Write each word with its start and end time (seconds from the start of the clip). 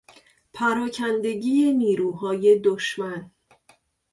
پراکندگی 0.53 1.73
نیروهای 1.73 2.59
دشمن 2.59 3.31